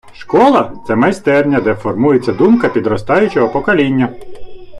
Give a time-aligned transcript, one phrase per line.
[0.13, 4.13] Школа— це майстерня, де формується думка підростаючого покоління.